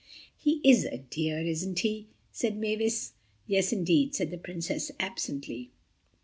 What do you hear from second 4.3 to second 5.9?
the Princess absently.